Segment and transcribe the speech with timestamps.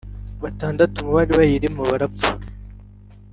[0.43, 2.31] batandatu mu bari bayirimo barapfa